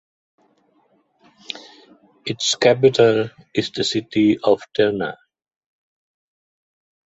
Its 2.25 2.55
capital 2.55 3.29
is 3.53 3.69
the 3.69 3.83
city 3.83 4.39
of 4.43 4.59
Terni. 4.75 5.15